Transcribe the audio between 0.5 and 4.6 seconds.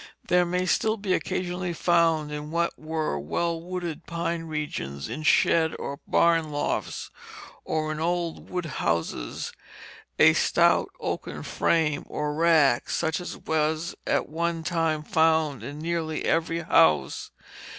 still be occasionally found in what were well wooded pine